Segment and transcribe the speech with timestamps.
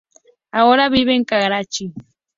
[0.51, 1.93] Ahora vive en Karachi.